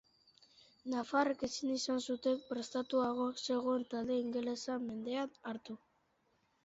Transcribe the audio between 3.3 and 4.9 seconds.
zegoen talde ingelesa,